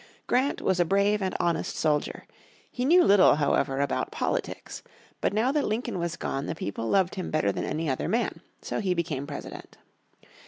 [0.25, 2.25] Grant was a brave and honest soldier.
[2.71, 4.81] He knew little however about politics.
[5.21, 8.41] But now that Lincoln was gone the people loved him better than any other man.
[8.63, 9.77] So he became President.